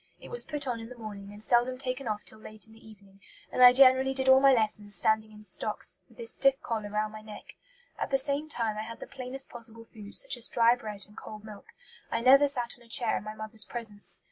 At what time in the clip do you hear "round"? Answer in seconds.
6.89-7.13